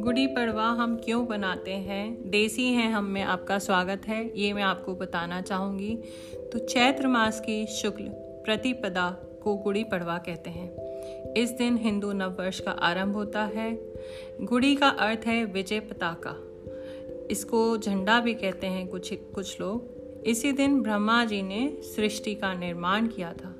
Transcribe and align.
गुड़ी 0.00 0.26
पड़वा 0.26 0.64
हम 0.64 0.96
क्यों 1.04 1.26
बनाते 1.26 1.70
हैं? 1.70 2.30
देसी 2.30 2.72
हैं 2.72 2.92
हम 2.92 3.04
में 3.04 3.22
आपका 3.22 3.58
स्वागत 3.58 4.02
है। 4.06 4.38
ये 4.38 4.52
मैं 4.52 4.62
आपको 4.62 4.94
बताना 4.94 5.40
चाहूँगी। 5.40 5.98
तो 6.52 6.58
चैत्र 6.58 7.08
मास 7.08 7.40
की 7.40 7.66
शुक्ल 7.66 8.04
प्रतिपदा 8.44 9.10
को 9.42 9.56
गुड़ी 9.56 9.84
पड़वा 9.84 10.18
कहते 10.18 10.50
हैं। 10.50 10.74
इस 11.34 11.50
दिन 11.50 11.76
हिंदू 11.76 12.12
नववर्ष 12.12 12.60
का 12.60 12.70
आरंभ 12.70 13.14
होता 13.14 13.44
है। 13.44 13.92
गुड़ी 14.40 14.74
का 14.74 14.88
अर्थ 14.88 15.20
है 15.26 15.44
विजय 15.44 15.80
पताका। 15.80 16.36
इसको 17.30 17.78
झंडा 17.78 18.20
भी 18.20 18.34
कहते 18.34 18.66
हैं 18.66 18.88
कुछ 18.88 19.14
कुछ 19.14 19.60
लोग। 19.60 19.88
इसी 20.26 20.52
दिन 20.52 20.82
ब्रह्मा 20.82 21.24
जी 21.24 21.42
ने 21.42 21.78
सृष्टि 21.82 22.34
का 22.34 22.54
निर्माण 22.54 23.06
किया 23.06 23.32
था। 23.32 23.56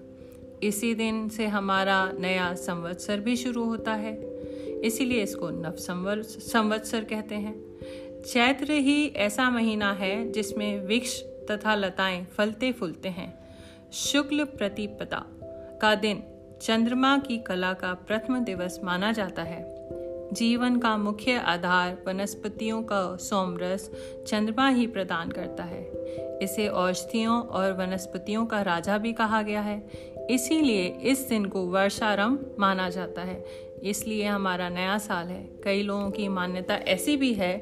इसी 0.62 0.94
दिन 0.94 1.28
से 1.28 1.46
हमारा 1.46 2.12
नया 2.12 2.54
संवत्सर 2.54 3.20
भी 3.20 3.36
शुरू 3.36 3.64
होता 3.64 3.92
है। 3.92 4.39
इसीलिए 4.84 5.22
इसको 5.22 5.50
नव 5.50 5.74
संवत्सर 5.76 7.04
कहते 7.04 7.34
हैं। 7.34 7.54
चैत्र 8.22 8.72
ही 8.72 9.06
ऐसा 9.16 9.50
महीना 9.50 9.92
है 9.92 10.32
जिसमें 10.32 10.86
वृक्ष 10.86 11.22
तथा 11.22 11.74
लताएँ 11.74 12.24
फलते 12.24 12.72
फूलते 12.72 13.08
हैं। 13.08 13.38
शुक्ल 13.92 14.44
प्रतिपदा 14.44 15.24
का 15.82 15.94
दिन 15.94 16.22
चंद्रमा 16.62 17.18
की 17.18 17.38
कला 17.38 17.72
का 17.72 17.94
प्रथम 17.94 18.38
दिवस 18.38 18.80
माना 18.84 19.12
जाता 19.12 19.42
है। 19.42 19.80
जीवन 20.32 20.78
का 20.78 20.96
मुख्य 20.96 21.32
आधार 21.32 22.02
वनस्पतियों 22.06 22.82
का 22.82 23.16
सोमरस 23.16 23.90
चंद्रमा 24.26 24.68
ही 24.68 24.86
प्रदान 24.86 25.30
करता 25.30 25.64
है। 25.64 25.90
इसे 26.42 26.68
औषधियों 26.68 27.42
और 27.42 27.72
वनस्पतियों 27.72 28.46
का 28.46 28.62
राजा 28.62 28.98
भी 28.98 29.12
कहा 29.12 29.42
गया 29.42 29.60
है। 29.60 29.90
इसीलिए 30.30 30.86
इस 30.86 31.28
दिन 31.28 31.44
को 31.44 31.62
वर्षारंभ 31.66 32.56
माना 32.58 32.90
जाता 32.90 33.22
है। 33.22 33.44
इसलिए 33.84 34.26
हमारा 34.26 34.68
नया 34.68 34.98
साल 34.98 35.28
है। 35.28 35.42
कई 35.64 35.82
लोगों 35.82 36.10
की 36.10 36.28
मान्यता 36.28 36.74
ऐसी 36.74 37.16
भी 37.16 37.32
है 37.34 37.56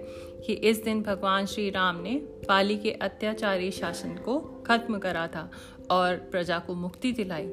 कि 0.47 0.53
इस 0.53 0.83
दिन 0.83 1.03
भगवान 1.03 1.47
श्री 1.47 1.71
राम 1.71 2.01
ने 2.01 2.15
पाली 2.49 2.77
के 2.79 2.91
अत्याचारी 2.91 3.71
शासन 3.71 4.15
को 4.15 4.39
खत्म 4.67 4.99
करा 4.99 5.27
था 5.27 5.51
और 5.91 6.17
प्रजा 6.17 6.59
को 6.59 6.75
मुक्ति 6.75 7.13
दिलाई। 7.13 7.47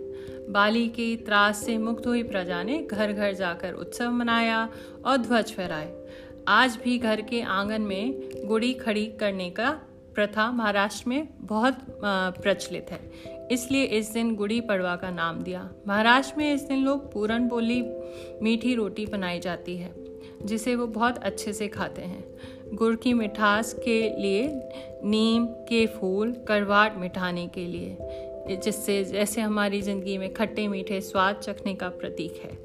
बाली 0.49 0.87
के 0.87 1.15
त्रास 1.15 1.65
से 1.65 1.77
मुक्त 1.77 2.07
हुई 2.07 2.23
प्रजा 2.23 2.63
ने 2.63 2.77
घर 2.91 3.11
घर 3.11 3.33
जाकर 3.33 3.73
उत्सव 3.73 4.11
मनाया 4.11 4.69
और 5.05 5.17
ध्वज 5.17 5.51
फहराए। 5.51 6.07
आज 6.47 6.77
भी 6.83 6.97
घर 6.97 7.21
के 7.21 7.41
आँगन 7.41 7.81
में 7.81 8.19
गुड़ी 8.45 8.73
खड़ी 8.73 9.05
करने 9.05 9.49
का 9.49 9.79
प्रथा 10.15 10.51
महाराष्ट्र 10.51 11.09
में 11.09 11.27
बहुत 11.41 11.77
प्रचलित 12.01 12.91
है। 12.91 12.99
इसलिए 13.51 13.83
इस 13.97 14.11
दिन 14.11 14.35
गुड़ी 14.35 14.59
पड़वा 14.61 14.95
का 14.95 15.09
नाम 15.11 15.41
दिया। 15.41 15.69
महाराष्ट्र 15.87 16.37
में 16.37 16.53
इस 16.53 16.61
दिन 16.61 16.83
लोग 16.83 17.11
पूरन 17.13 17.47
बोली, 17.47 17.81
मीठी 18.41 18.75
रोटी 18.75 19.05
बनाई 19.05 19.39
जाती 19.39 19.75
है, 19.77 19.93
जिसे 20.43 20.75
वो 20.75 20.87
बहुत 20.87 21.17
अच्छे 21.17 21.53
से 21.53 21.67
खाते 21.67 22.01
हैं। 22.01 22.23
गुड़ 22.73 22.95
की 22.95 23.13
मिठास 23.13 23.73
के 23.75 24.01
लिए 24.19 24.47
नीम 25.03 25.45
के 25.69 25.85
फूल 25.89 26.31
करवाट 26.47 26.97
मिठाने 26.97 27.47
के 27.47 27.65
लिए, 27.65 27.97
जिससे, 28.55 29.03
जैसे 29.03 29.41
हमारी 29.41 29.81
ज़िंदगी 29.81 30.17
में 30.17 30.33
खट्टे 30.33 30.67
मीठे 30.67 31.01
स्वाद 31.01 31.35
चखने 31.35 31.73
का 31.75 31.89
प्रतीक 31.91 32.41
है। 32.43 32.57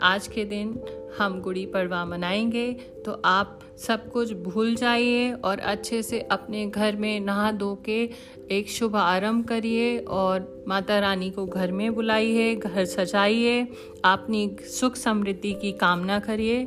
आज 0.00 0.26
के 0.26 0.44
दिन 0.44 0.72
हम 1.18 1.40
गुड़ी 1.40 1.66
पड़वा 1.66 2.04
मनाएँगे 2.04 2.72
तो 3.04 3.22
आप 3.24 3.60
सब 3.78 4.10
कुछ 4.12 4.32
भूल 4.32 4.74
जाइए 4.74 5.32
और 5.32 5.58
अच्छे 5.58 6.02
से 6.02 6.20
अपने 6.20 6.66
घर 6.66 6.96
में 6.96 7.20
नहा 7.20 7.52
धो 7.52 7.82
के 7.84 8.10
एक 8.50 8.68
शुभ 8.68 8.96
आरंभ 8.96 9.44
करिए 9.44 9.98
और 9.98 10.64
माता 10.68 10.98
रानी 10.98 11.30
को 11.30 11.46
घर 11.46 11.72
में 11.72 11.94
बुलाइए, 11.94 12.54
घर 12.54 12.84
सजाइए, 12.84 13.68
अपनी 14.04 14.56
सुख 14.60 14.96
समृद्धि 14.96 15.52
की 15.52 15.72
कामना 15.72 16.18
करिए। 16.18 16.64